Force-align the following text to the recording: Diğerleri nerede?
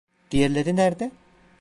Diğerleri 0.31 0.75
nerede? 0.75 1.11